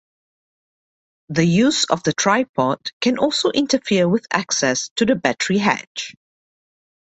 [1.29, 6.15] The use of the tripod can also interfere with access to the battery hatch.